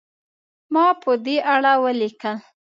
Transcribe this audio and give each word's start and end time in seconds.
ما 0.73 0.85
په 1.01 1.11
دې 1.25 1.37
اړه 1.53 1.73
ولیکل. 1.83 2.37